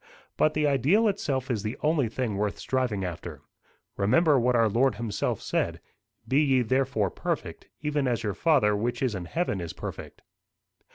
But 0.35 0.55
the 0.55 0.65
ideal 0.65 1.07
itself 1.07 1.51
is 1.51 1.61
the 1.61 1.77
only 1.83 2.09
thing 2.09 2.35
worth 2.35 2.57
striving 2.57 3.05
after. 3.05 3.43
Remember 3.97 4.39
what 4.39 4.55
our 4.55 4.67
Lord 4.67 4.95
himself 4.95 5.43
said: 5.43 5.79
'Be 6.27 6.41
ye 6.41 6.61
therefore 6.63 7.11
perfect, 7.11 7.67
even 7.81 8.07
as 8.07 8.23
your 8.23 8.33
Father 8.33 8.75
which 8.75 9.03
is 9.03 9.13
in 9.13 9.25
heaven 9.25 9.61
is 9.61 9.73
perfect. 9.73 10.23